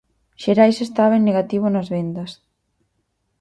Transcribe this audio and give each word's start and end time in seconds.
Xerais 0.43 0.77
estaba 0.87 1.15
en 1.19 1.23
negativo 1.29 1.65
nas 1.69 1.87
vendas. 1.95 2.31